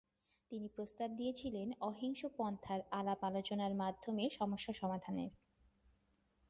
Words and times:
তিনি 0.51 0.67
প্রস্তাব 0.67 1.09
দিয়েছিলেন 1.15 1.67
অহিংস 1.81 2.21
পন্থায় 2.37 2.83
আলাপ-আলোচনার 2.91 3.73
মাধ্যমে 3.75 4.23
সমস্যা 4.31 4.73
সমাধানের। 4.73 5.31